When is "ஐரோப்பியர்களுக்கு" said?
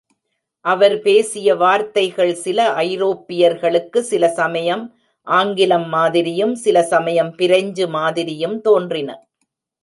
2.73-4.03